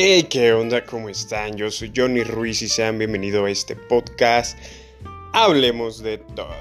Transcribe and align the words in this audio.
Hey, 0.00 0.28
¿qué 0.30 0.52
onda? 0.52 0.84
¿Cómo 0.84 1.08
están? 1.08 1.56
Yo 1.56 1.72
soy 1.72 1.90
Johnny 1.92 2.22
Ruiz 2.22 2.62
y 2.62 2.68
sean 2.68 2.98
bienvenidos 2.98 3.44
a 3.44 3.50
este 3.50 3.74
podcast. 3.74 4.56
Hablemos 5.32 6.04
de 6.04 6.18
todo. 6.18 6.54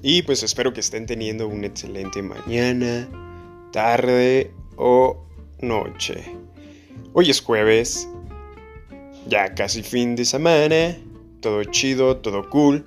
Y 0.00 0.22
pues 0.22 0.44
espero 0.44 0.72
que 0.72 0.78
estén 0.78 1.06
teniendo 1.06 1.48
una 1.48 1.66
excelente 1.66 2.22
mañana, 2.22 3.08
tarde 3.72 4.52
o 4.76 5.26
noche. 5.60 6.22
Hoy 7.14 7.30
es 7.30 7.40
jueves, 7.40 8.08
ya 9.26 9.52
casi 9.56 9.82
fin 9.82 10.14
de 10.14 10.24
semana, 10.24 10.96
todo 11.40 11.64
chido, 11.64 12.18
todo 12.18 12.48
cool. 12.48 12.86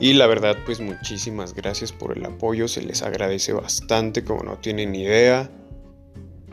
Y 0.00 0.14
la 0.14 0.26
verdad, 0.26 0.56
pues 0.64 0.80
muchísimas 0.80 1.54
gracias 1.54 1.92
por 1.92 2.16
el 2.16 2.24
apoyo, 2.24 2.66
se 2.66 2.82
les 2.82 3.02
agradece 3.02 3.52
bastante, 3.52 4.24
como 4.24 4.42
no 4.42 4.56
tienen 4.56 4.94
idea. 4.94 5.50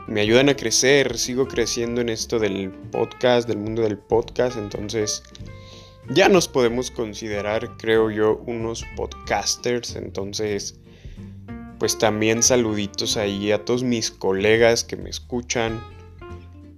Me 0.08 0.20
ayudan 0.22 0.50
a 0.50 0.56
crecer, 0.56 1.18
sigo 1.18 1.48
creciendo 1.48 2.02
en 2.02 2.10
esto 2.10 2.38
del 2.38 2.72
podcast, 2.92 3.48
del 3.48 3.60
mundo 3.60 3.84
del 3.84 3.98
podcast, 3.98 4.58
entonces 4.58 5.24
ya 6.10 6.30
nos 6.30 6.48
podemos 6.48 6.92
considerar, 6.92 7.78
creo 7.78 8.10
yo, 8.10 8.38
unos 8.46 8.86
podcasters, 8.96 9.96
entonces 9.96 10.80
pues 11.80 11.98
también 11.98 12.42
saluditos 12.42 13.18
ahí 13.18 13.52
a 13.52 13.66
todos 13.66 13.84
mis 13.84 14.10
colegas 14.12 14.84
que 14.84 14.96
me 14.96 15.10
escuchan. 15.10 15.84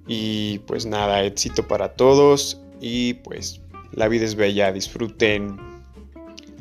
Y 0.08 0.60
pues 0.60 0.86
nada, 0.86 1.24
éxito 1.24 1.68
para 1.68 1.94
todos 1.94 2.62
y 2.80 3.16
pues 3.16 3.62
la 3.92 4.08
vida 4.08 4.26
es 4.26 4.36
bella, 4.36 4.72
disfruten 4.72 5.58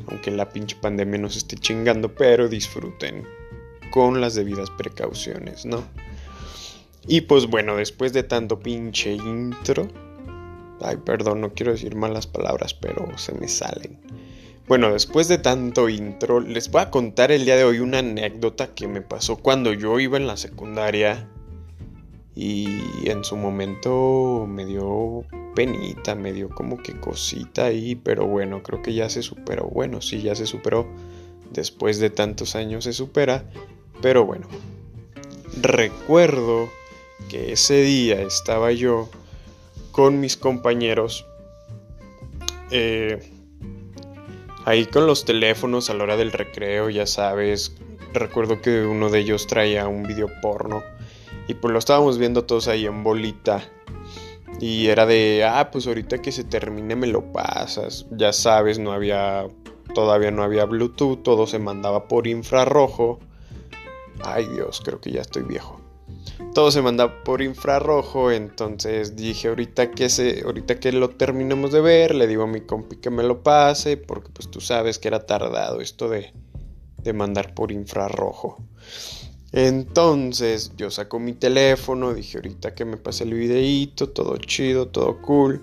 aunque 0.09 0.31
la 0.31 0.49
pinche 0.49 0.75
pandemia 0.75 1.19
nos 1.19 1.35
esté 1.35 1.57
chingando, 1.57 2.13
pero 2.13 2.47
disfruten 2.47 3.27
con 3.91 4.21
las 4.21 4.35
debidas 4.35 4.69
precauciones, 4.71 5.65
¿no? 5.65 5.83
Y 7.07 7.21
pues 7.21 7.47
bueno, 7.47 7.75
después 7.75 8.13
de 8.13 8.23
tanto 8.23 8.59
pinche 8.59 9.13
intro, 9.13 9.87
ay, 10.81 10.97
perdón, 10.97 11.41
no 11.41 11.53
quiero 11.53 11.71
decir 11.71 11.95
malas 11.95 12.27
palabras, 12.27 12.73
pero 12.73 13.17
se 13.17 13.33
me 13.33 13.47
salen. 13.47 13.99
Bueno, 14.67 14.91
después 14.91 15.27
de 15.27 15.37
tanto 15.37 15.87
intro, 15.87 16.41
les 16.41 16.69
voy 16.69 16.81
a 16.81 16.91
contar 16.91 17.31
el 17.31 17.45
día 17.45 17.55
de 17.55 17.63
hoy 17.63 17.79
una 17.79 17.99
anécdota 17.99 18.73
que 18.73 18.87
me 18.87 19.01
pasó 19.01 19.37
cuando 19.37 19.71
yo 19.71 19.99
iba 19.99 20.17
en 20.17 20.27
la 20.27 20.35
secundaria 20.35 21.27
y 22.35 22.67
en 23.05 23.23
su 23.23 23.37
momento 23.37 24.45
me 24.47 24.65
dio 24.65 25.23
penita, 25.55 26.13
me 26.13 26.33
dio 26.33 26.49
como 26.49 26.77
que 26.77 26.99
cosita 26.99 27.65
ahí, 27.65 27.95
pero 27.95 28.27
bueno, 28.27 28.61
creo 28.61 28.83
que 28.83 28.93
ya 28.93 29.09
se 29.09 29.23
superó. 29.23 29.69
Bueno, 29.69 30.01
sí, 30.01 30.21
ya 30.21 30.35
se 30.35 30.45
superó. 30.45 30.85
Después 31.51 31.97
de 31.99 32.11
tantos 32.11 32.55
años 32.55 32.83
se 32.83 32.93
supera, 32.93 33.43
pero 34.01 34.23
bueno. 34.25 34.47
Recuerdo 35.59 36.69
que 37.29 37.53
ese 37.53 37.81
día 37.81 38.21
estaba 38.21 38.71
yo 38.71 39.09
con 39.97 40.19
mis 40.19 40.37
compañeros 40.37 41.25
eh, 42.69 43.31
ahí 44.63 44.85
con 44.85 45.07
los 45.07 45.25
teléfonos 45.25 45.89
a 45.89 45.95
la 45.95 46.03
hora 46.03 46.17
del 46.17 46.31
recreo, 46.31 46.91
ya 46.91 47.07
sabes. 47.07 47.75
Recuerdo 48.13 48.61
que 48.61 48.85
uno 48.85 49.09
de 49.09 49.21
ellos 49.21 49.47
traía 49.47 49.87
un 49.87 50.03
video 50.03 50.27
porno 50.39 50.83
y 51.47 51.55
pues 51.55 51.71
lo 51.71 51.79
estábamos 51.79 52.19
viendo 52.19 52.45
todos 52.45 52.67
ahí 52.67 52.85
en 52.85 53.03
bolita. 53.03 53.63
Y 54.61 54.85
era 54.85 55.07
de, 55.07 55.43
ah, 55.43 55.71
pues 55.71 55.87
ahorita 55.87 56.19
que 56.21 56.31
se 56.31 56.43
termine 56.43 56.95
me 56.95 57.07
lo 57.07 57.33
pasas. 57.33 58.05
Ya 58.11 58.33
sabes, 58.33 58.77
no 58.77 58.91
había, 58.91 59.47
todavía 59.95 60.29
no 60.29 60.43
había 60.43 60.65
Bluetooth, 60.65 61.23
todo 61.23 61.47
se 61.47 61.57
mandaba 61.57 62.07
por 62.07 62.27
infrarrojo. 62.27 63.17
Ay 64.23 64.45
Dios, 64.45 64.79
creo 64.85 65.01
que 65.01 65.11
ya 65.11 65.21
estoy 65.21 65.41
viejo. 65.41 65.86
Todo 66.53 66.71
se 66.71 66.81
manda 66.81 67.23
por 67.23 67.41
infrarrojo, 67.41 68.31
entonces 68.31 69.15
dije 69.15 69.47
ahorita 69.49 69.91
que 69.91 70.09
se, 70.09 70.41
ahorita 70.45 70.79
que 70.79 70.91
lo 70.91 71.09
terminemos 71.09 71.71
de 71.71 71.81
ver, 71.81 72.15
le 72.15 72.27
digo 72.27 72.43
a 72.43 72.47
mi 72.47 72.61
compi 72.61 72.97
que 72.97 73.09
me 73.09 73.23
lo 73.23 73.43
pase, 73.43 73.97
porque 73.97 74.29
pues 74.33 74.49
tú 74.49 74.61
sabes 74.61 74.99
que 74.99 75.07
era 75.07 75.25
tardado 75.25 75.81
esto 75.81 76.09
de, 76.09 76.33
de 77.03 77.13
mandar 77.13 77.53
por 77.53 77.71
infrarrojo. 77.71 78.63
Entonces 79.51 80.73
yo 80.75 80.91
saco 80.91 81.19
mi 81.19 81.33
teléfono, 81.33 82.13
dije 82.13 82.37
ahorita 82.37 82.75
que 82.75 82.85
me 82.85 82.97
pase 82.97 83.23
el 83.23 83.33
videíto, 83.33 84.09
todo 84.09 84.37
chido, 84.37 84.87
todo 84.87 85.21
cool. 85.21 85.61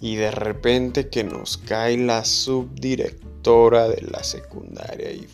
Y 0.00 0.16
de 0.16 0.30
repente 0.30 1.08
que 1.08 1.24
nos 1.24 1.58
cae 1.58 1.98
la 1.98 2.24
subdirectora 2.24 3.88
de 3.88 4.02
la 4.02 4.24
secundaria 4.24 5.12
y 5.12 5.26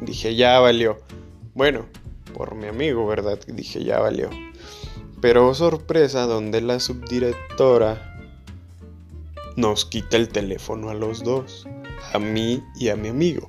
dije 0.00 0.34
ya 0.34 0.58
valió. 0.58 0.98
Bueno, 1.54 1.86
por 2.32 2.54
mi 2.54 2.66
amigo, 2.66 3.06
¿verdad? 3.06 3.38
Dije 3.46 3.84
ya 3.84 4.00
valió. 4.00 4.30
Pero 5.20 5.54
sorpresa, 5.54 6.26
donde 6.26 6.60
la 6.60 6.80
subdirectora 6.80 8.18
nos 9.56 9.84
quita 9.84 10.16
el 10.16 10.28
teléfono 10.28 10.90
a 10.90 10.94
los 10.94 11.22
dos, 11.22 11.66
a 12.12 12.18
mí 12.18 12.62
y 12.76 12.88
a 12.88 12.96
mi 12.96 13.08
amigo. 13.08 13.48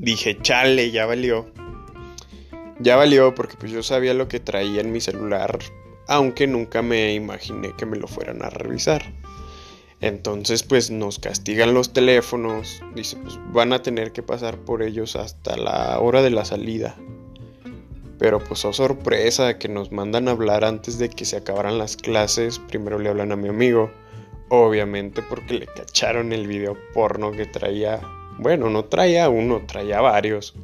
dije, 0.00 0.38
chale, 0.40 0.90
ya 0.90 1.06
valió. 1.06 1.46
Ya 2.80 2.96
valió 2.96 3.34
porque 3.34 3.56
pues 3.56 3.70
yo 3.70 3.82
sabía 3.82 4.14
lo 4.14 4.28
que 4.28 4.40
traía 4.40 4.80
en 4.80 4.90
mi 4.90 5.00
celular, 5.00 5.58
aunque 6.08 6.46
nunca 6.46 6.80
me 6.82 7.14
imaginé 7.14 7.72
que 7.76 7.86
me 7.86 7.98
lo 7.98 8.08
fueran 8.08 8.42
a 8.42 8.50
revisar. 8.50 9.02
Entonces 10.00 10.62
pues 10.62 10.90
nos 10.90 11.18
castigan 11.18 11.74
los 11.74 11.92
teléfonos, 11.92 12.82
dice 12.94 13.16
pues 13.16 13.38
van 13.52 13.72
a 13.72 13.82
tener 13.82 14.12
que 14.12 14.22
pasar 14.22 14.56
por 14.56 14.82
ellos 14.82 15.16
hasta 15.16 15.56
la 15.56 15.98
hora 16.00 16.22
de 16.22 16.30
la 16.30 16.44
salida. 16.44 16.96
Pero 18.18 18.38
pues 18.38 18.64
oh 18.64 18.72
sorpresa 18.72 19.58
que 19.58 19.68
nos 19.68 19.92
mandan 19.92 20.28
a 20.28 20.32
hablar 20.32 20.64
antes 20.64 20.98
de 20.98 21.08
que 21.10 21.24
se 21.24 21.36
acabaran 21.36 21.78
las 21.78 21.96
clases, 21.96 22.58
primero 22.58 22.98
le 22.98 23.08
hablan 23.08 23.32
a 23.32 23.36
mi 23.36 23.48
amigo, 23.48 23.90
obviamente 24.48 25.22
porque 25.22 25.54
le 25.54 25.66
cacharon 25.66 26.32
el 26.32 26.46
video 26.46 26.76
porno 26.94 27.32
que 27.32 27.46
traía 27.46 28.00
bueno, 28.40 28.70
no 28.70 28.86
traía 28.86 29.28
uno, 29.28 29.60
traía 29.66 30.00
varios. 30.00 30.54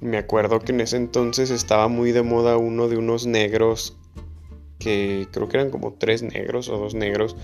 Me 0.00 0.16
acuerdo 0.16 0.60
que 0.60 0.72
en 0.72 0.80
ese 0.80 0.96
entonces 0.96 1.50
estaba 1.50 1.88
muy 1.88 2.12
de 2.12 2.22
moda 2.22 2.56
uno 2.56 2.88
de 2.88 2.96
unos 2.96 3.26
negros, 3.26 3.94
que 4.78 5.28
creo 5.30 5.48
que 5.48 5.58
eran 5.58 5.70
como 5.70 5.92
tres 5.92 6.22
negros 6.22 6.70
o 6.70 6.78
dos 6.78 6.94
negros, 6.94 7.36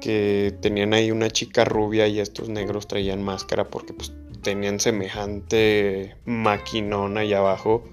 que 0.00 0.54
tenían 0.60 0.94
ahí 0.94 1.10
una 1.10 1.30
chica 1.30 1.64
rubia 1.64 2.06
y 2.08 2.20
estos 2.20 2.48
negros 2.48 2.86
traían 2.88 3.22
máscara 3.22 3.68
porque 3.68 3.92
pues 3.92 4.12
tenían 4.42 4.80
semejante 4.80 6.16
maquinón 6.24 7.18
ahí 7.18 7.32
abajo. 7.32 7.84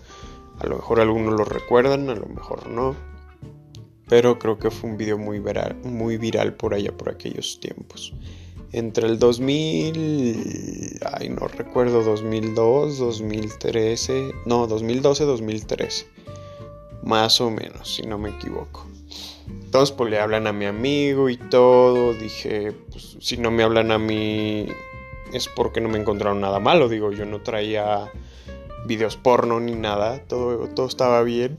A 0.60 0.68
lo 0.68 0.78
mejor 0.78 1.00
algunos 1.00 1.34
lo 1.34 1.46
recuerdan, 1.46 2.10
a 2.10 2.16
lo 2.16 2.28
mejor 2.28 2.68
no. 2.70 2.96
pero 4.08 4.38
creo 4.38 4.60
que 4.60 4.70
fue 4.70 4.92
un 4.92 4.98
video 4.98 5.18
muy 5.18 5.40
viral, 5.40 5.76
muy 5.84 6.18
viral 6.18 6.54
por 6.54 6.74
allá 6.74 6.96
por 6.96 7.10
aquellos 7.10 7.60
tiempos. 7.60 8.14
Entre 8.72 9.08
el 9.08 9.20
2000, 9.20 11.00
ay 11.14 11.30
no 11.30 11.48
recuerdo, 11.48 12.04
2002, 12.04 12.98
2013, 13.00 14.32
no, 14.46 14.68
2012, 14.68 15.24
2013, 15.24 16.08
más 17.04 17.42
o 17.42 17.50
menos, 17.50 17.96
si 17.96 18.04
no 18.04 18.18
me 18.18 18.30
equivoco. 18.30 18.86
Entonces 19.76 19.94
pues 19.94 20.10
le 20.10 20.22
hablan 20.22 20.48
a 20.48 20.54
mi 20.54 20.64
amigo 20.64 21.30
y 21.30 21.36
todo, 21.36 22.14
dije, 22.14 22.72
pues 22.92 23.18
si 23.20 23.36
no 23.36 23.52
me 23.52 23.62
hablan 23.62 23.92
a 23.92 23.98
mí 23.98 24.68
es 25.34 25.50
porque 25.50 25.82
no 25.82 25.90
me 25.90 26.00
encontraron 26.00 26.40
nada 26.40 26.62
malo, 26.62 26.88
digo, 26.88 27.12
yo 27.12 27.26
no 27.26 27.42
traía 27.42 28.10
videos 28.86 29.18
porno 29.18 29.60
ni 29.60 29.74
nada, 29.74 30.20
todo, 30.30 30.70
todo 30.70 30.88
estaba 30.88 31.24
bien. 31.24 31.58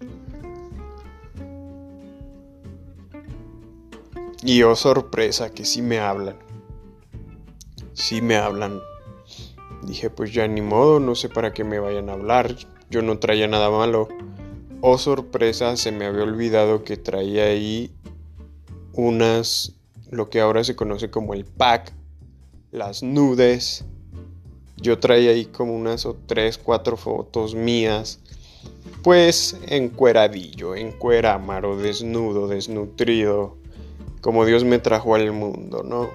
Y 4.43 4.63
oh 4.63 4.77
sorpresa 4.77 5.51
que 5.51 5.67
sí 5.67 5.83
me 5.83 5.99
hablan. 5.99 6.39
Sí 7.93 8.23
me 8.23 8.37
hablan. 8.37 8.81
Dije, 9.83 10.09
pues 10.09 10.33
ya 10.33 10.49
ni 10.49 10.63
modo, 10.63 11.01
no 11.01 11.17
sé 11.17 11.29
para 11.29 11.53
qué 11.53 11.65
me 11.65 11.81
vayan 11.81 12.09
a 12.09 12.15
hablar. 12.15 12.57
Yo 12.89 13.03
no 13.03 13.19
traía 13.19 13.47
nada 13.47 13.69
malo. 13.69 14.09
Oh 14.81 14.97
sorpresa, 14.97 15.77
se 15.77 15.93
me 15.93 16.07
había 16.07 16.23
olvidado 16.23 16.83
que 16.83 16.97
traía 16.97 17.45
ahí 17.45 17.96
unas, 18.97 19.73
lo 20.11 20.29
que 20.31 20.41
ahora 20.41 20.65
se 20.65 20.77
conoce 20.77 21.11
como 21.11 21.35
el 21.35 21.45
pack, 21.45 21.93
las 22.73 23.03
nudes. 23.03 23.85
Yo 24.77 24.99
traía 24.99 25.31
ahí 25.31 25.47
como 25.47 25.75
unas 25.75 26.05
o 26.07 26.17
tres, 26.27 26.59
cuatro 26.59 26.97
fotos 26.97 27.55
mías. 27.55 28.21
Pues 29.03 29.57
encueradillo, 29.69 30.75
encuerámaro, 30.75 31.77
desnudo, 31.77 32.49
desnutrido 32.49 33.57
como 34.27 34.45
Dios 34.45 34.65
me 34.65 34.81
trajo 34.81 35.15
al 35.15 35.31
mundo, 35.31 35.85
¿no? 35.85 36.11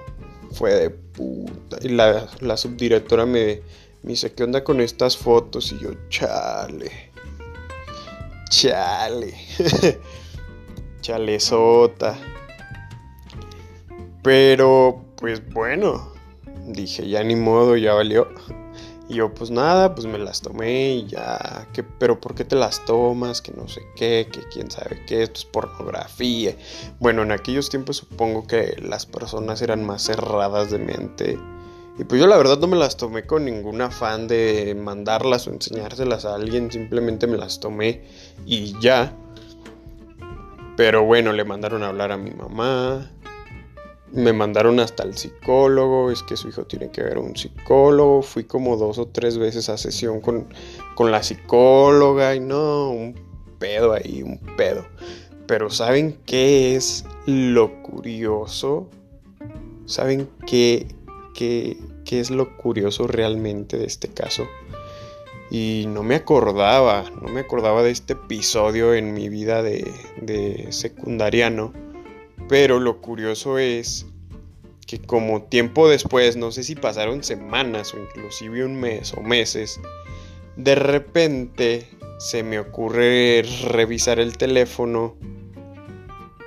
Fue 0.52 0.74
de 0.74 0.90
puta. 0.90 1.78
Y 1.80 1.88
la, 1.88 2.56
subdirectora 2.58 3.24
me, 3.24 3.62
me 4.02 4.10
dice, 4.10 4.34
¿qué 4.34 4.44
onda 4.44 4.62
con 4.62 4.82
estas 4.82 5.16
fotos? 5.16 5.72
Y 5.72 5.78
yo, 5.78 5.92
chale. 6.10 6.90
Chale. 8.50 9.34
Chalesota. 11.00 12.18
Pero, 14.22 15.04
pues 15.16 15.42
bueno, 15.52 16.12
dije, 16.66 17.08
ya 17.08 17.22
ni 17.24 17.36
modo, 17.36 17.76
ya 17.76 17.94
valió. 17.94 18.28
Y 19.08 19.16
yo, 19.16 19.34
pues 19.34 19.50
nada, 19.50 19.94
pues 19.94 20.06
me 20.06 20.18
las 20.18 20.40
tomé 20.40 20.94
y 20.94 21.06
ya, 21.06 21.66
que, 21.72 21.82
pero 21.82 22.20
¿por 22.20 22.34
qué 22.34 22.44
te 22.44 22.54
las 22.54 22.84
tomas? 22.84 23.42
Que 23.42 23.52
no 23.52 23.68
sé 23.68 23.82
qué, 23.96 24.28
que 24.30 24.40
quién 24.48 24.70
sabe 24.70 25.04
qué, 25.06 25.24
esto 25.24 25.40
es 25.40 25.44
pornografía. 25.44 26.54
Bueno, 27.00 27.22
en 27.22 27.32
aquellos 27.32 27.68
tiempos 27.68 27.96
supongo 27.96 28.46
que 28.46 28.76
las 28.80 29.06
personas 29.06 29.60
eran 29.60 29.84
más 29.84 30.02
cerradas 30.02 30.70
de 30.70 30.78
mente. 30.78 31.38
Y 31.98 32.04
pues 32.04 32.20
yo 32.20 32.26
la 32.26 32.38
verdad 32.38 32.58
no 32.58 32.68
me 32.68 32.76
las 32.76 32.96
tomé 32.96 33.24
con 33.24 33.44
ningún 33.44 33.82
afán 33.82 34.28
de 34.28 34.74
mandarlas 34.74 35.46
o 35.46 35.50
enseñárselas 35.50 36.24
a 36.24 36.36
alguien, 36.36 36.70
simplemente 36.70 37.26
me 37.26 37.36
las 37.36 37.60
tomé 37.60 38.04
y 38.46 38.78
ya. 38.80 39.14
Pero 40.76 41.04
bueno, 41.04 41.32
le 41.32 41.44
mandaron 41.44 41.82
a 41.82 41.88
hablar 41.88 42.12
a 42.12 42.16
mi 42.16 42.30
mamá, 42.30 43.10
me 44.12 44.32
mandaron 44.32 44.78
hasta 44.80 45.04
el 45.04 45.16
psicólogo, 45.16 46.10
es 46.10 46.22
que 46.22 46.36
su 46.36 46.48
hijo 46.48 46.64
tiene 46.64 46.90
que 46.90 47.02
ver 47.02 47.18
un 47.18 47.34
psicólogo, 47.34 48.22
fui 48.22 48.44
como 48.44 48.76
dos 48.76 48.98
o 48.98 49.06
tres 49.06 49.38
veces 49.38 49.68
a 49.68 49.78
sesión 49.78 50.20
con, 50.20 50.46
con 50.94 51.10
la 51.10 51.22
psicóloga 51.22 52.34
y 52.34 52.40
no, 52.40 52.90
un 52.90 53.14
pedo 53.58 53.92
ahí, 53.92 54.22
un 54.22 54.38
pedo. 54.56 54.84
Pero 55.46 55.70
¿saben 55.70 56.18
qué 56.26 56.76
es 56.76 57.04
lo 57.26 57.82
curioso? 57.82 58.88
¿Saben 59.86 60.28
qué, 60.46 60.86
qué, 61.34 61.78
qué 62.04 62.20
es 62.20 62.30
lo 62.30 62.56
curioso 62.56 63.06
realmente 63.06 63.78
de 63.78 63.86
este 63.86 64.08
caso? 64.08 64.46
Y 65.50 65.86
no 65.88 66.02
me 66.02 66.14
acordaba, 66.14 67.04
no 67.20 67.28
me 67.28 67.40
acordaba 67.40 67.82
de 67.82 67.90
este 67.90 68.14
episodio 68.14 68.94
en 68.94 69.12
mi 69.12 69.28
vida 69.28 69.62
de, 69.62 69.90
de 70.20 70.68
secundariano 70.70 71.72
pero 72.48 72.80
lo 72.80 73.00
curioso 73.00 73.58
es 73.58 74.06
que 74.86 75.00
como 75.00 75.42
tiempo 75.42 75.88
después, 75.88 76.36
no 76.36 76.52
sé 76.52 76.64
si 76.64 76.74
pasaron 76.74 77.24
semanas 77.24 77.94
o 77.94 77.98
inclusive 77.98 78.64
un 78.64 78.78
mes 78.78 79.14
o 79.14 79.22
meses, 79.22 79.80
de 80.56 80.74
repente 80.74 81.88
se 82.18 82.42
me 82.42 82.58
ocurre 82.58 83.42
revisar 83.68 84.20
el 84.20 84.36
teléfono 84.36 85.16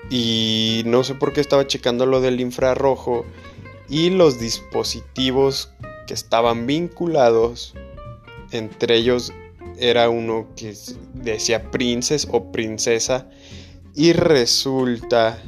y 0.10 0.84
no 0.86 1.04
sé 1.04 1.16
por 1.16 1.34
qué 1.34 1.42
estaba 1.42 1.66
checando 1.66 2.06
lo 2.06 2.22
del 2.22 2.40
infrarrojo 2.40 3.26
y 3.90 4.10
los 4.12 4.40
dispositivos 4.40 5.72
que 6.08 6.14
estaban 6.14 6.68
vinculados, 6.68 7.74
entre 8.52 8.98
ellos 8.98 9.34
era 9.78 10.10
uno 10.10 10.48
que 10.56 10.74
decía 11.14 11.72
Princess 11.72 12.28
o 12.32 12.52
Princesa 12.52 13.28
y 13.96 14.14
resulta 14.14 15.42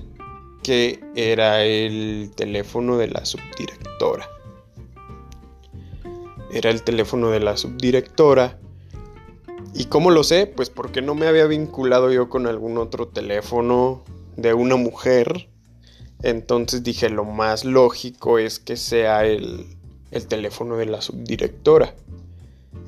era 0.70 1.64
el 1.64 2.32
teléfono 2.36 2.98
de 2.98 3.08
la 3.08 3.26
subdirectora. 3.26 4.30
Era 6.52 6.70
el 6.70 6.84
teléfono 6.84 7.30
de 7.30 7.40
la 7.40 7.58
subdirectora. 7.58 8.60
¿Y 9.74 9.86
cómo 9.86 10.12
lo 10.12 10.24
sé? 10.24 10.48
Pues 10.48 10.70
porque 10.70 11.02
no 11.02 11.16
me 11.16 11.28
había 11.28 11.46
vinculado 11.46 12.12
yo 12.12 12.30
con 12.30 12.48
algún 12.48 12.78
otro 12.78 13.08
teléfono 13.08 14.04
de 14.36 14.54
una 14.54 14.76
mujer. 14.76 15.50
Entonces 16.24 16.84
dije, 16.84 17.10
lo 17.10 17.26
más 17.26 17.64
lógico 17.64 18.40
es 18.40 18.60
que 18.60 18.76
sea 18.78 19.26
el, 19.26 19.66
el 20.12 20.28
teléfono 20.28 20.78
de 20.78 20.86
la 20.88 21.02
subdirectora. 21.02 21.94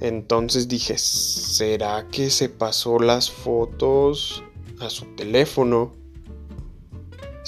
Entonces 0.01 0.67
dije, 0.67 0.97
¿será 0.97 2.07
que 2.09 2.29
se 2.29 2.49
pasó 2.49 2.99
las 2.99 3.29
fotos 3.29 4.43
a 4.79 4.89
su 4.89 5.05
teléfono? 5.15 5.98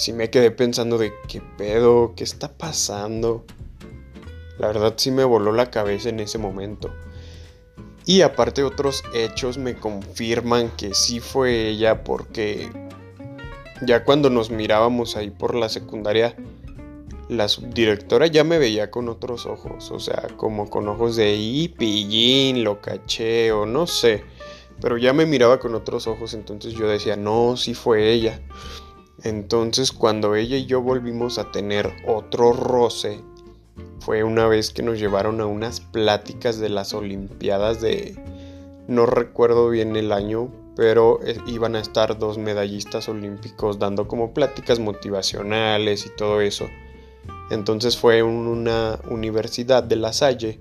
Sí 0.01 0.13
me 0.13 0.31
quedé 0.31 0.49
pensando 0.49 0.97
de 0.97 1.13
qué 1.27 1.43
pedo, 1.59 2.13
qué 2.15 2.23
está 2.23 2.51
pasando. 2.51 3.45
La 4.57 4.65
verdad 4.65 4.95
sí 4.97 5.11
me 5.11 5.23
voló 5.23 5.51
la 5.51 5.69
cabeza 5.69 6.09
en 6.09 6.19
ese 6.19 6.39
momento. 6.39 6.91
Y 8.07 8.21
aparte 8.21 8.63
otros 8.63 9.03
hechos 9.13 9.59
me 9.59 9.75
confirman 9.75 10.71
que 10.75 10.95
sí 10.95 11.19
fue 11.19 11.67
ella 11.67 12.03
porque 12.03 12.71
ya 13.85 14.03
cuando 14.03 14.31
nos 14.31 14.49
mirábamos 14.49 15.15
ahí 15.17 15.29
por 15.29 15.53
la 15.53 15.69
secundaria, 15.69 16.35
la 17.29 17.47
subdirectora 17.47 18.25
ya 18.25 18.43
me 18.43 18.57
veía 18.57 18.89
con 18.89 19.07
otros 19.07 19.45
ojos, 19.45 19.91
o 19.91 19.99
sea, 19.99 20.29
como 20.35 20.71
con 20.71 20.87
ojos 20.87 21.15
de 21.15 21.35
y 21.35 22.53
lo 22.55 22.81
caché 22.81 23.51
o 23.51 23.67
no 23.67 23.85
sé, 23.85 24.23
pero 24.81 24.97
ya 24.97 25.13
me 25.13 25.27
miraba 25.27 25.59
con 25.59 25.75
otros 25.75 26.07
ojos, 26.07 26.33
entonces 26.33 26.73
yo 26.73 26.87
decía, 26.87 27.15
no, 27.17 27.55
sí 27.55 27.75
fue 27.75 28.11
ella. 28.11 28.41
Entonces 29.23 29.91
cuando 29.91 30.35
ella 30.35 30.57
y 30.57 30.65
yo 30.65 30.81
volvimos 30.81 31.37
a 31.37 31.51
tener 31.51 31.91
otro 32.07 32.53
roce, 32.53 33.21
fue 33.99 34.23
una 34.23 34.47
vez 34.47 34.71
que 34.71 34.81
nos 34.81 34.99
llevaron 34.99 35.41
a 35.41 35.45
unas 35.45 35.79
pláticas 35.79 36.57
de 36.57 36.69
las 36.69 36.93
Olimpiadas 36.93 37.81
de... 37.81 38.15
No 38.87 39.05
recuerdo 39.05 39.69
bien 39.69 39.95
el 39.95 40.11
año, 40.11 40.51
pero 40.75 41.19
eh, 41.23 41.37
iban 41.45 41.75
a 41.75 41.79
estar 41.79 42.17
dos 42.17 42.39
medallistas 42.39 43.07
olímpicos 43.09 43.77
dando 43.77 44.07
como 44.07 44.33
pláticas 44.33 44.79
motivacionales 44.79 46.07
y 46.07 46.09
todo 46.15 46.41
eso. 46.41 46.65
Entonces 47.51 47.97
fue 47.97 48.23
una 48.23 48.99
universidad 49.09 49.83
de 49.83 49.97
La 49.97 50.13
Salle. 50.13 50.59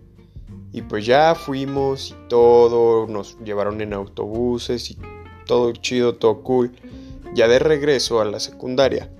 Y 0.72 0.82
pues 0.82 1.06
ya 1.06 1.34
fuimos 1.34 2.10
y 2.10 2.28
todo, 2.28 3.06
nos 3.06 3.38
llevaron 3.42 3.80
en 3.80 3.94
autobuses 3.94 4.90
y 4.90 4.98
todo 5.46 5.72
chido, 5.72 6.14
todo 6.14 6.42
cool 6.42 6.72
ya 7.34 7.48
de 7.48 7.58
regreso 7.58 8.20
a 8.20 8.24
la 8.24 8.40
secundaria, 8.40 9.10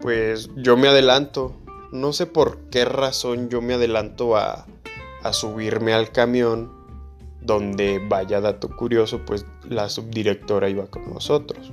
pues 0.00 0.50
yo 0.56 0.76
me 0.76 0.88
adelanto. 0.88 1.54
No 1.92 2.12
sé 2.12 2.26
por 2.26 2.58
qué 2.70 2.84
razón 2.84 3.48
yo 3.48 3.60
me 3.62 3.74
adelanto 3.74 4.36
a, 4.36 4.66
subirme 5.32 5.94
al 5.94 6.10
camión 6.10 6.70
donde 7.40 7.98
vaya 8.06 8.40
dato 8.40 8.68
curioso, 8.76 9.24
pues 9.24 9.46
la 9.68 9.88
subdirectora 9.88 10.68
iba 10.68 10.86
con 10.86 11.08
nosotros. 11.12 11.72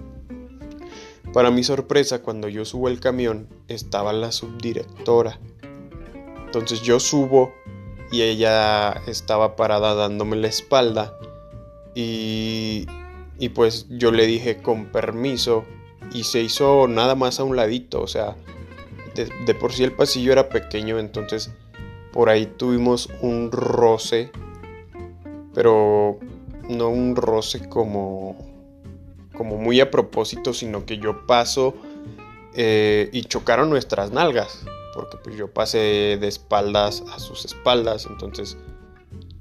Para 1.33 1.51
mi 1.51 1.63
sorpresa, 1.63 2.21
cuando 2.21 2.47
yo 2.47 2.63
subo 2.65 2.87
el 2.87 2.99
camión, 2.99 3.47
estaba 3.67 4.13
la 4.13 4.31
subdirectora. 4.31 5.39
Entonces 6.45 6.81
yo 6.81 6.99
subo 6.99 7.53
y 8.11 8.21
ella 8.21 8.91
estaba 9.07 9.55
parada 9.55 9.95
dándome 9.95 10.35
la 10.35 10.47
espalda 10.47 11.17
y 11.95 12.85
y 13.41 13.49
pues 13.49 13.87
yo 13.89 14.11
le 14.11 14.27
dije 14.27 14.57
con 14.57 14.91
permiso 14.91 15.65
y 16.13 16.25
se 16.25 16.41
hizo 16.43 16.87
nada 16.87 17.15
más 17.15 17.39
a 17.39 17.43
un 17.43 17.55
ladito, 17.55 17.99
o 17.99 18.05
sea, 18.05 18.35
de, 19.15 19.55
por 19.55 19.73
sí 19.73 19.83
el 19.83 19.93
pasillo 19.93 20.31
era 20.31 20.47
pequeño, 20.47 20.99
entonces 20.99 21.49
por 22.13 22.29
ahí 22.29 22.45
tuvimos 22.45 23.09
un 23.21 23.51
roce, 23.51 24.29
pero 25.55 26.19
no 26.69 26.89
un 26.89 27.15
roce 27.15 27.67
como 27.67 28.37
como 29.33 29.57
muy 29.57 29.79
a 29.79 29.89
propósito, 29.89 30.53
sino 30.53 30.85
que 30.85 30.99
yo 30.99 31.25
paso 31.25 31.73
eh, 32.53 33.09
y 33.11 33.23
chocaron 33.23 33.71
nuestras 33.71 34.11
nalgas, 34.11 34.63
porque 34.93 35.17
pues 35.17 35.35
yo 35.35 35.51
pasé 35.51 36.19
de 36.21 36.27
espaldas 36.27 37.03
a 37.11 37.17
sus 37.17 37.43
espaldas, 37.45 38.05
entonces 38.05 38.55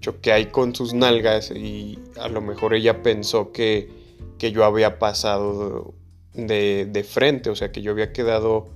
choqué 0.01 0.33
ahí 0.33 0.47
con 0.47 0.75
sus 0.75 0.95
nalgas 0.95 1.51
y 1.51 1.99
a 2.19 2.29
lo 2.29 2.41
mejor 2.41 2.75
ella 2.75 3.03
pensó 3.03 3.53
que, 3.53 3.91
que 4.39 4.53
yo 4.53 4.65
había 4.65 4.99
pasado 4.99 5.95
de, 6.35 6.87
de, 6.91 7.05
frente, 7.05 7.51
o 7.51 7.57
sea 7.57 7.71
que 7.71 7.83
yo 7.83 7.93
había 7.93 8.13
quedado 8.13 8.69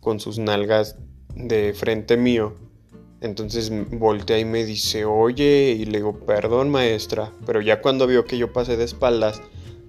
con 0.00 0.20
sus 0.20 0.38
nalgas 0.38 0.96
de 1.34 1.74
frente 1.74 2.16
mío. 2.16 2.54
Entonces 3.20 3.70
voltea 3.90 4.38
y 4.38 4.46
me 4.46 4.64
dice, 4.64 5.04
oye, 5.04 5.76
y 5.78 5.84
le 5.84 5.98
digo, 5.98 6.20
perdón 6.20 6.70
maestra, 6.70 7.32
pero 7.44 7.60
ya 7.60 7.82
cuando 7.82 8.06
vio 8.06 8.24
que 8.24 8.38
yo 8.38 8.52
pasé 8.52 8.76
de 8.76 8.84
espaldas, 8.84 9.42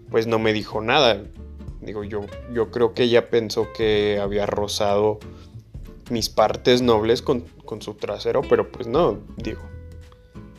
pues 0.10 0.28
no 0.28 0.38
me 0.38 0.52
dijo 0.52 0.82
nada. 0.82 1.24
Digo, 1.80 2.04
yo, 2.04 2.26
yo 2.54 2.72
creo 2.72 2.94
que 2.94 3.04
ella 3.04 3.30
pensó 3.30 3.72
que 3.74 4.20
había 4.22 4.46
rozado 4.46 5.20
mis 6.10 6.30
partes 6.30 6.82
nobles 6.82 7.22
con, 7.22 7.42
con 7.64 7.82
su 7.82 7.94
trasero, 7.94 8.42
pero 8.42 8.70
pues 8.70 8.86
no, 8.86 9.20
digo, 9.38 9.62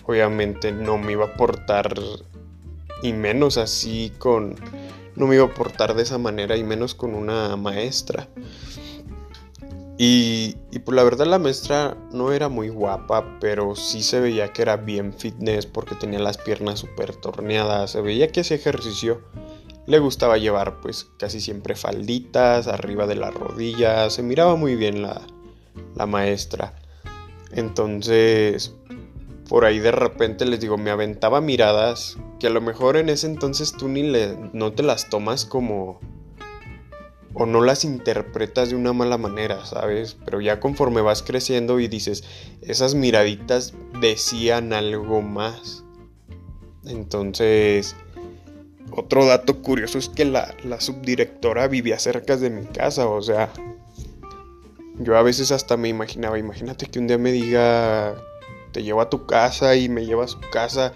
obviamente 0.05 0.73
no 0.73 0.99
me 0.99 1.13
iba 1.13 1.27
a 1.27 1.35
portar 1.35 1.95
y 3.03 3.13
menos 3.13 3.59
así 3.59 4.13
con 4.19 4.57
no 5.17 5.27
me 5.27 5.35
iba 5.35 5.45
a 5.45 5.55
portar 5.55 5.95
de 5.95 6.03
esa 6.03 6.19
manera 6.19 6.57
y 6.57 6.65
menos 6.65 6.95
con 6.95 7.15
una 7.15 7.57
maestra. 7.57 8.29
Y, 9.99 10.57
y 10.71 10.79
pues 10.79 10.97
la 10.97 11.05
verdad 11.05 11.27
la 11.27 11.39
maestra 11.39 11.97
no 12.13 12.33
era 12.33 12.49
muy 12.49 12.71
guapa 12.71 13.39
pero 13.41 13.77
sí 13.77 14.03
se 14.03 14.21
veía 14.21 14.53
que 14.53 14.63
era 14.63 14.77
bien 14.77 15.13
fitness 15.13 15.67
porque 15.67 15.95
tenía 15.95 16.19
las 16.19 16.39
piernas 16.39 16.81
súper 16.81 17.15
torneadas 17.15 17.91
se 17.91 18.01
veía 18.01 18.29
que 18.29 18.41
hacía 18.41 18.57
ejercicio. 18.57 19.21
Le 19.87 19.99
gustaba 19.99 20.39
llevar 20.39 20.81
pues 20.81 21.09
casi 21.19 21.41
siempre 21.41 21.75
falditas 21.75 22.69
arriba 22.69 23.07
de 23.07 23.17
las 23.17 23.35
rodillas 23.35 24.15
se 24.15 24.23
miraba 24.23 24.57
muy 24.57 24.77
bien 24.77 25.03
la, 25.03 25.21
la 25.95 26.07
maestra. 26.07 26.75
Entonces 27.53 28.75
por 29.53 29.67
ahí 29.67 29.81
de 29.81 29.93
repente 29.93 30.47
les 30.47 30.61
digo, 30.61 30.79
me 30.79 30.91
aventaba 30.91 31.43
miradas 31.43 32.17
que 32.41 32.47
a 32.47 32.51
lo 32.51 32.63
mejor 32.63 32.97
en 32.97 33.11
ese 33.11 33.27
entonces 33.27 33.73
tú 33.73 33.87
ni 33.87 34.03
le, 34.03 34.35
no 34.55 34.73
te 34.73 34.83
las 34.83 35.11
tomas 35.11 35.45
como... 35.45 36.01
o 37.35 37.45
no 37.45 37.61
las 37.61 37.85
interpretas 37.85 38.71
de 38.71 38.77
una 38.77 38.95
mala 38.95 39.19
manera, 39.19 39.67
¿sabes? 39.67 40.17
Pero 40.25 40.41
ya 40.41 40.59
conforme 40.59 41.03
vas 41.03 41.23
creciendo 41.23 41.81
y 41.81 41.89
dices, 41.89 42.25
esas 42.63 42.95
miraditas 42.95 43.75
decían 44.01 44.73
algo 44.73 45.21
más. 45.21 45.85
Entonces, 46.87 47.95
otro 48.91 49.27
dato 49.27 49.61
curioso 49.61 49.99
es 49.99 50.09
que 50.09 50.25
la, 50.25 50.55
la 50.65 50.81
subdirectora 50.81 51.69
vivía 51.69 51.99
cerca 51.99 52.39
de 52.39 52.49
mi 52.49 52.65
casa, 52.65 53.07
o 53.07 53.21
sea, 53.21 53.53
yo 54.99 55.15
a 55.15 55.23
veces 55.23 55.53
hasta 55.53 55.77
me 55.77 55.91
imaginaba, 55.91 56.39
imagínate 56.39 56.87
que 56.87 56.99
un 56.99 57.07
día 57.07 57.19
me 57.19 57.33
diga 57.33 58.17
te 58.73 58.83
llevo 58.83 59.01
a 59.01 59.11
tu 59.11 59.27
casa 59.27 59.77
y 59.77 59.89
me 59.89 60.05
lleva 60.05 60.25
a 60.25 60.29
su 60.29 60.41
casa 60.41 60.93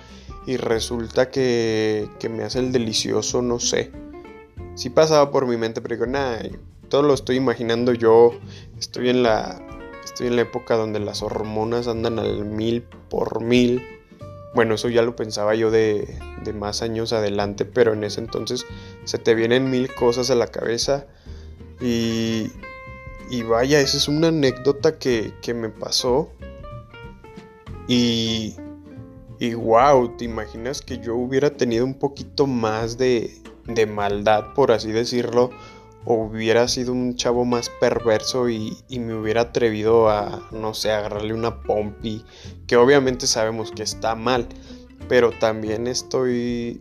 y 0.47 0.57
resulta 0.57 1.31
que, 1.31 2.09
que 2.19 2.29
me 2.29 2.45
hace 2.45 2.61
el 2.61 2.73
delicioso, 2.73 3.43
no 3.43 3.59
sé. 3.59 3.93
Sí 4.75 4.91
pasaba 4.91 5.31
por 5.31 5.47
mi 5.47 5.57
mente, 5.57 5.81
pero 5.81 5.97
digo, 5.97 6.07
nada, 6.07 6.41
todo 6.89 7.03
lo 7.03 7.15
estoy 7.15 7.37
imaginando 7.37 7.93
yo. 7.93 8.33
Estoy 8.79 9.09
en 9.09 9.23
la, 9.23 9.61
estoy 10.05 10.29
en 10.29 10.37
la 10.37 10.43
época 10.43 10.77
donde 10.77 11.01
las 11.01 11.23
hormonas 11.23 11.89
andan 11.89 12.19
al 12.19 12.45
mil 12.45 12.83
por 12.83 13.43
mil. 13.43 13.83
Bueno, 14.55 14.75
eso 14.75 14.89
ya 14.89 15.03
lo 15.03 15.17
pensaba 15.17 15.55
yo 15.55 15.71
de, 15.71 16.19
de 16.45 16.53
más 16.53 16.81
años 16.81 17.13
adelante, 17.13 17.65
pero 17.65 17.93
en 17.93 18.05
ese 18.05 18.21
entonces 18.21 18.65
se 19.05 19.19
te 19.19 19.35
vienen 19.35 19.71
mil 19.71 19.93
cosas 19.95 20.31
a 20.31 20.35
la 20.35 20.47
cabeza. 20.47 21.07
Y, 21.81 22.53
y 23.29 23.43
vaya, 23.43 23.81
esa 23.81 23.97
es 23.97 24.09
una 24.09 24.29
anécdota 24.29 24.99
que, 24.99 25.35
que 25.43 25.53
me 25.55 25.69
pasó 25.69 26.31
y, 27.89 28.57
y 29.39 29.55
wow, 29.55 30.17
¿te 30.17 30.25
imaginas 30.25 30.83
que 30.83 30.99
yo 30.99 31.15
hubiera 31.15 31.51
tenido 31.51 31.85
un 31.85 31.95
poquito 31.95 32.47
más 32.47 32.99
de, 32.99 33.31
de 33.67 33.87
maldad, 33.87 34.55
por 34.55 34.73
así 34.73 34.93
decirlo? 34.93 35.51
O 36.05 36.15
hubiera 36.15 36.69
sido 36.69 36.93
un 36.93 37.17
chavo 37.17 37.45
más 37.45 37.71
perverso 37.81 38.49
y, 38.49 38.77
y, 38.89 39.01
me 39.01 39.15
hubiera 39.15 39.43
atrevido 39.43 40.09
a, 40.09 40.49
no 40.53 40.73
sé, 40.73 40.93
agarrarle 40.93 41.35
una 41.35 41.63
pompi, 41.63 42.25
que 42.67 42.77
obviamente 42.77 43.27
sabemos 43.27 43.73
que 43.73 43.83
está 43.83 44.15
mal, 44.15 44.47
pero 45.09 45.33
también 45.33 45.87
estoy 45.89 46.81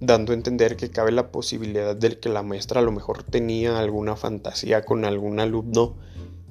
dando 0.00 0.32
a 0.32 0.34
entender 0.34 0.76
que 0.76 0.90
cabe 0.90 1.12
la 1.12 1.30
posibilidad 1.30 1.96
de 1.96 2.18
que 2.18 2.28
la 2.28 2.42
maestra 2.42 2.80
a 2.80 2.84
lo 2.84 2.92
mejor 2.92 3.22
tenía 3.22 3.78
alguna 3.78 4.16
fantasía 4.16 4.84
con 4.84 5.04
algún 5.04 5.40
alumno 5.40 5.96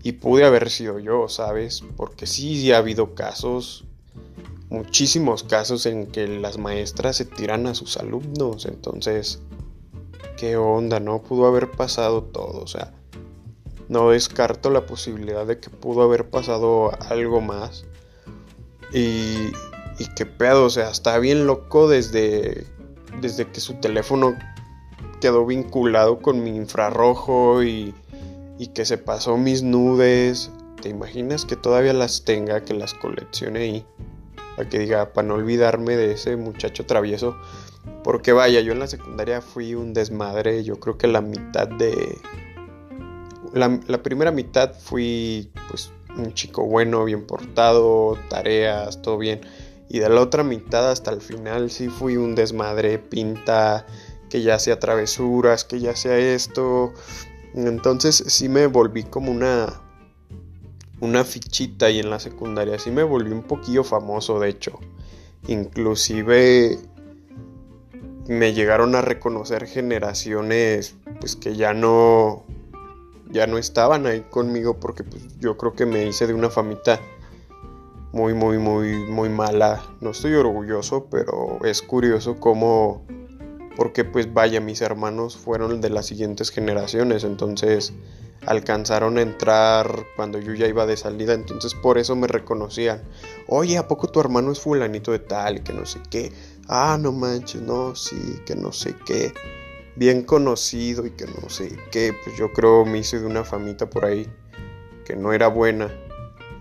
y 0.06 0.12
pude 0.12 0.46
haber 0.46 0.70
sido 0.70 1.00
yo, 1.00 1.28
¿sabes? 1.30 1.84
Porque 1.98 2.28
sí, 2.28 2.72
ha 2.72 2.78
habido 2.78 3.16
casos, 3.16 3.86
muchísimos 4.70 5.42
casos 5.42 5.88
en 5.88 6.06
que 6.06 6.28
las 6.28 6.60
maestras 6.60 7.16
se 7.16 7.26
tiran 7.26 7.66
a 7.66 7.74
sus 7.74 7.98
alumnos. 7.98 8.68
Entonces, 8.68 9.40
¿qué 10.38 10.58
onda? 10.58 11.00
No 11.00 11.24
pudo 11.24 11.48
haber 11.48 11.72
pasado 11.72 12.22
todo. 12.22 12.62
O 12.62 12.68
sea, 12.68 12.94
no 13.90 14.12
descarto 14.12 14.70
la 14.70 14.86
posibilidad 14.86 15.48
de 15.48 15.60
que 15.60 15.72
pudo 15.72 16.04
haber 16.04 16.30
pasado 16.30 16.92
algo 17.10 17.42
más. 17.42 17.86
Y, 18.94 19.48
y 19.98 20.06
qué 20.16 20.28
pedo, 20.28 20.66
o 20.66 20.70
sea, 20.70 20.92
está 20.92 21.18
bien 21.18 21.48
loco 21.48 21.88
desde, 21.88 22.68
desde 23.22 23.48
que 23.48 23.60
su 23.60 23.74
teléfono 23.80 24.38
quedó 25.20 25.48
vinculado 25.48 26.20
con 26.20 26.44
mi 26.44 26.56
infrarrojo 26.56 27.64
y 27.64 27.96
y 28.58 28.68
que 28.68 28.86
se 28.86 28.98
pasó 28.98 29.38
mis 29.38 29.64
nudes. 29.64 30.52
¿Te 30.82 30.90
imaginas 30.90 31.46
que 31.46 31.56
todavía 31.56 31.94
las 31.94 32.26
tenga, 32.26 32.64
que 32.64 32.74
las 32.74 32.94
coleccione 32.94 33.60
ahí? 33.60 33.86
Para 34.56 34.70
que 34.70 34.80
diga, 34.80 35.14
para 35.14 35.28
no 35.28 35.36
olvidarme 35.36 35.96
de 35.96 36.14
ese 36.14 36.36
muchacho 36.36 36.86
travieso. 36.86 37.36
Porque 38.04 38.34
vaya, 38.34 38.62
yo 38.62 38.74
en 38.74 38.80
la 38.80 38.88
secundaria 38.88 39.42
fui 39.42 39.76
un 39.76 39.94
desmadre. 39.94 40.64
Yo 40.64 40.80
creo 40.80 40.98
que 40.98 41.08
la 41.08 41.22
mitad 41.22 41.68
de... 41.68 42.18
La, 43.54 43.80
la 43.88 44.04
primera 44.04 44.32
mitad 44.32 44.74
fui 44.74 45.50
pues 45.70 45.92
un 46.18 46.34
chico 46.34 46.66
bueno, 46.66 47.06
bien 47.06 47.26
portado, 47.26 48.18
tareas, 48.30 49.02
todo 49.02 49.18
bien. 49.18 49.42
Y 49.90 50.00
de 50.00 50.10
la 50.10 50.22
otra 50.22 50.44
mitad 50.44 50.90
hasta 50.90 51.12
el 51.12 51.22
final 51.22 51.70
sí 51.70 51.90
fui 51.90 52.18
un 52.18 52.36
desmadre, 52.36 53.00
pinta, 53.00 53.86
que 54.30 54.42
ya 54.42 54.60
sea 54.60 54.80
travesuras, 54.80 55.64
que 55.64 55.80
ya 55.80 55.96
sea 55.96 56.18
esto, 56.18 56.94
entonces 57.56 58.24
sí 58.28 58.50
me 58.50 58.68
volví 58.68 59.04
como 59.04 59.32
una 59.32 59.82
una 61.00 61.24
fichita 61.24 61.90
y 61.90 62.00
en 62.00 62.10
la 62.10 62.20
secundaria 62.20 62.80
sí 62.80 62.92
me 62.92 63.04
volví 63.04 63.32
un 63.32 63.44
poquillo 63.44 63.84
famoso 63.84 64.40
de 64.40 64.50
hecho. 64.50 64.80
Inclusive 65.48 66.80
me 68.28 68.54
llegaron 68.54 68.96
a 68.96 69.02
reconocer 69.02 69.68
generaciones 69.68 70.96
pues 71.20 71.36
que 71.36 71.56
ya 71.56 71.74
no 71.74 72.44
ya 73.30 73.48
no 73.48 73.58
estaban 73.58 74.06
ahí 74.06 74.22
conmigo 74.22 74.80
porque 74.80 75.04
pues, 75.04 75.38
yo 75.40 75.58
creo 75.58 75.74
que 75.74 75.86
me 75.86 76.06
hice 76.06 76.28
de 76.28 76.34
una 76.34 76.50
famita 76.50 77.00
muy 78.12 78.34
muy 78.34 78.58
muy 78.58 78.96
muy 79.06 79.30
mala. 79.30 79.84
No 80.02 80.12
estoy 80.12 80.34
orgulloso, 80.34 81.08
pero 81.10 81.60
es 81.64 81.82
curioso 81.82 82.38
cómo 82.40 83.06
porque 83.76 84.04
pues 84.04 84.34
vaya, 84.34 84.62
mis 84.62 84.82
hermanos 84.82 85.38
fueron 85.38 85.82
de 85.82 85.90
las 85.90 86.06
siguientes 86.06 86.50
generaciones, 86.50 87.24
entonces 87.24 87.94
alcanzaron 88.46 89.18
a 89.18 89.22
entrar 89.22 90.06
cuando 90.16 90.40
yo 90.40 90.54
ya 90.54 90.68
iba 90.68 90.86
de 90.86 90.98
salida, 90.98 91.34
entonces 91.34 91.74
por 91.74 91.98
eso 91.98 92.16
me 92.16 92.28
reconocían. 92.28 93.04
Oye, 93.48 93.78
¿a 93.78 93.88
poco 93.88 94.08
tu 94.08 94.20
hermano 94.20 94.52
es 94.52 94.60
fulanito 94.60 95.12
de 95.12 95.20
tal? 95.20 95.64
Que 95.64 95.74
no 95.74 95.86
sé 95.86 96.00
qué. 96.10 96.32
Ah, 96.68 96.98
no 97.00 97.12
manches, 97.12 97.62
no, 97.62 97.96
sí, 97.96 98.42
que 98.46 98.56
no 98.56 98.72
sé 98.72 98.96
qué. 99.06 99.34
Bien 99.96 100.24
conocido 100.24 101.06
y 101.06 101.12
que 101.12 101.26
no 101.26 101.50
sé 101.50 101.78
qué. 101.92 102.14
Pues 102.24 102.38
yo 102.38 102.52
creo 102.54 102.86
me 102.86 103.00
hice 103.00 103.20
de 103.20 103.26
una 103.26 103.44
famita 103.44 103.90
por 103.90 104.06
ahí 104.06 104.28
que 105.06 105.16
no 105.16 105.34
era 105.34 105.48
buena. 105.48 105.92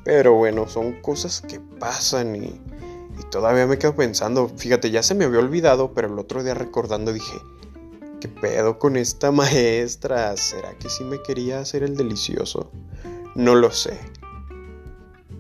Pero 0.05 0.35
bueno, 0.35 0.69
son 0.69 1.01
cosas 1.01 1.41
que 1.41 1.61
pasan 1.61 2.37
y 2.37 2.61
y 3.19 3.23
todavía 3.31 3.67
me 3.67 3.79
quedo 3.79 3.95
pensando, 3.95 4.49
fíjate, 4.49 4.91
ya 4.91 5.03
se 5.03 5.15
me 5.15 5.25
había 5.25 5.39
olvidado, 5.39 5.93
pero 5.95 6.09
el 6.09 6.19
otro 6.19 6.43
día 6.43 6.55
recordando 6.55 7.13
dije, 7.13 7.41
¿qué 8.21 8.29
pedo 8.29 8.79
con 8.79 8.97
esta 8.97 9.31
maestra? 9.33 10.37
¿Será 10.37 10.77
que 10.79 10.89
sí 10.89 11.05
me 11.05 11.23
quería 11.23 11.61
hacer 11.61 11.83
el 11.83 11.97
delicioso? 11.97 12.71
No 13.35 13.55
lo 13.55 13.71
sé. 13.71 13.99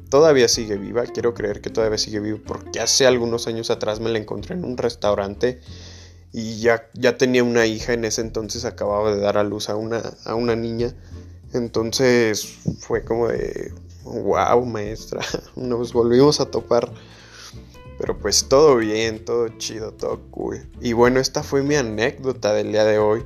Todavía 0.08 0.48
sigue 0.48 0.76
viva, 0.76 1.04
quiero 1.06 1.34
creer 1.34 1.60
que 1.60 1.70
todavía 1.70 1.98
sigue 1.98 2.20
viva, 2.20 2.38
porque 2.46 2.80
hace 2.80 3.06
algunos 3.06 3.48
años 3.48 3.70
atrás 3.70 4.00
me 4.00 4.10
la 4.10 4.18
encontré 4.18 4.54
en 4.54 4.64
un 4.64 4.76
restaurante 4.76 5.60
y 6.32 6.60
ya, 6.60 6.88
ya 6.94 7.16
tenía 7.16 7.42
una 7.42 7.66
hija 7.66 7.92
en 7.92 8.04
ese 8.04 8.20
entonces, 8.20 8.64
acababa 8.64 9.14
de 9.14 9.20
dar 9.20 9.38
a 9.38 9.44
luz 9.44 9.68
a 9.68 9.76
una, 9.76 10.02
a 10.24 10.34
una 10.34 10.54
niña. 10.54 10.94
Entonces 11.52 12.58
fue 12.80 13.04
como 13.04 13.28
de, 13.28 13.72
wow, 14.04 14.64
maestra, 14.64 15.20
nos 15.56 15.92
volvimos 15.92 16.40
a 16.40 16.46
topar 16.46 16.92
Pero 17.98 18.18
pues 18.18 18.48
todo 18.48 18.76
bien, 18.76 19.24
todo 19.24 19.48
chido, 19.58 19.92
todo 19.92 20.20
cool. 20.30 20.68
Y 20.80 20.92
bueno, 20.92 21.20
esta 21.20 21.42
fue 21.42 21.62
mi 21.62 21.76
anécdota 21.76 22.52
del 22.52 22.72
día 22.72 22.84
de 22.84 22.98
hoy. 22.98 23.24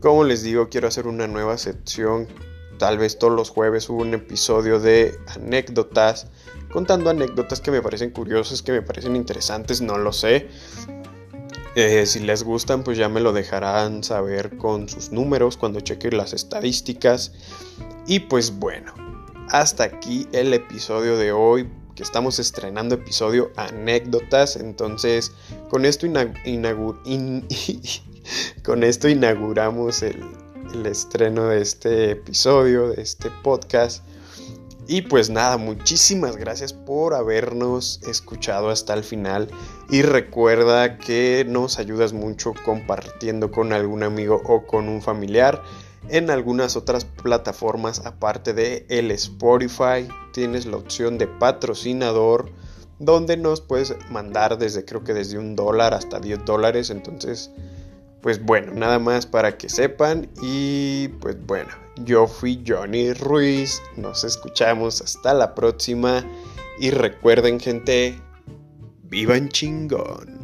Como 0.00 0.24
les 0.24 0.42
digo, 0.42 0.68
quiero 0.68 0.88
hacer 0.88 1.06
una 1.06 1.26
nueva 1.26 1.56
sección. 1.58 2.28
Tal 2.78 2.98
vez 2.98 3.18
todos 3.18 3.32
los 3.34 3.50
jueves 3.50 3.88
hubo 3.88 4.02
un 4.02 4.14
episodio 4.14 4.80
de 4.80 5.18
anécdotas. 5.28 6.26
Contando 6.72 7.10
anécdotas 7.10 7.60
que 7.60 7.70
me 7.70 7.80
parecen 7.80 8.10
curiosas, 8.10 8.62
que 8.62 8.72
me 8.72 8.82
parecen 8.82 9.16
interesantes, 9.16 9.80
no 9.80 9.98
lo 9.98 10.12
sé. 10.12 10.48
Eh, 11.74 12.04
si 12.04 12.20
les 12.20 12.42
gustan, 12.42 12.82
pues 12.84 12.98
ya 12.98 13.08
me 13.08 13.20
lo 13.20 13.32
dejarán 13.32 14.04
saber 14.04 14.58
con 14.58 14.88
sus 14.90 15.10
números 15.10 15.56
cuando 15.56 15.80
chequen 15.80 16.18
las 16.18 16.34
estadísticas. 16.34 17.32
Y 18.06 18.20
pues 18.20 18.58
bueno, 18.58 18.92
hasta 19.48 19.84
aquí 19.84 20.26
el 20.32 20.52
episodio 20.52 21.16
de 21.16 21.32
hoy 21.32 21.68
que 21.94 22.02
estamos 22.02 22.38
estrenando 22.38 22.94
episodio 22.94 23.50
anécdotas. 23.56 24.56
Entonces, 24.56 25.32
con 25.70 25.84
esto, 25.84 26.06
con 28.64 28.84
esto 28.84 29.08
inauguramos 29.08 30.02
el, 30.02 30.22
el 30.74 30.86
estreno 30.86 31.48
de 31.48 31.60
este 31.60 32.10
episodio, 32.12 32.90
de 32.90 33.02
este 33.02 33.30
podcast. 33.42 34.04
Y 34.88 35.02
pues 35.02 35.30
nada, 35.30 35.58
muchísimas 35.58 36.36
gracias 36.36 36.72
por 36.72 37.14
habernos 37.14 38.00
escuchado 38.02 38.68
hasta 38.68 38.94
el 38.94 39.04
final 39.04 39.48
y 39.88 40.02
recuerda 40.02 40.98
que 40.98 41.46
nos 41.48 41.78
ayudas 41.78 42.12
mucho 42.12 42.52
compartiendo 42.64 43.52
con 43.52 43.72
algún 43.72 44.02
amigo 44.02 44.42
o 44.44 44.66
con 44.66 44.88
un 44.88 45.00
familiar 45.00 45.62
en 46.08 46.30
algunas 46.30 46.76
otras 46.76 47.04
plataformas 47.04 48.04
aparte 48.04 48.52
de 48.52 48.86
el 48.88 49.10
Spotify. 49.10 50.08
Tienes 50.32 50.66
la 50.66 50.76
opción 50.76 51.18
de 51.18 51.26
patrocinador 51.26 52.50
donde 52.98 53.36
nos 53.36 53.60
puedes 53.60 53.94
mandar 54.10 54.58
desde 54.58 54.84
creo 54.84 55.02
que 55.04 55.14
desde 55.14 55.38
un 55.38 55.56
dólar 55.56 55.94
hasta 55.94 56.20
10 56.20 56.44
dólares. 56.44 56.90
Entonces 56.90 57.50
pues 58.20 58.42
bueno 58.42 58.72
nada 58.74 58.98
más 58.98 59.26
para 59.26 59.56
que 59.56 59.68
sepan. 59.68 60.28
Y 60.42 61.08
pues 61.20 61.36
bueno 61.46 61.70
yo 62.04 62.26
fui 62.26 62.62
Johnny 62.66 63.12
Ruiz. 63.12 63.82
Nos 63.96 64.24
escuchamos 64.24 65.00
hasta 65.00 65.34
la 65.34 65.54
próxima. 65.54 66.24
Y 66.78 66.90
recuerden 66.90 67.60
gente 67.60 68.20
vivan 69.04 69.50
chingón 69.50 70.41